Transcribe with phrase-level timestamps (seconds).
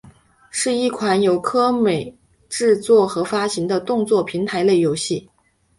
[0.49, 2.17] 是一款由科乐美
[2.49, 5.29] 制作和发行的动作平台类游戏。